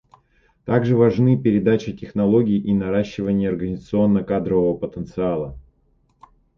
[0.65, 5.55] Также важны передача технологий и наращивание организационно-кадрового потенциала.